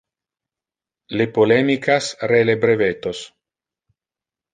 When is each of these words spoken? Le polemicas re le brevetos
Le 1.19 1.27
polemicas 1.35 2.07
re 2.31 2.39
le 2.47 2.55
brevetos 2.63 3.21